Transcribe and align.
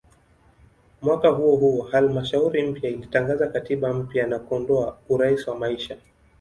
Mwaka 1.01 1.29
huohuo 1.29 1.81
halmashauri 1.83 2.63
mpya 2.63 2.89
ilitangaza 2.89 3.47
katiba 3.47 3.93
mpya 3.93 4.27
na 4.27 4.39
kuondoa 4.39 4.97
"urais 5.09 5.47
wa 5.47 5.55
maisha". 5.55 5.97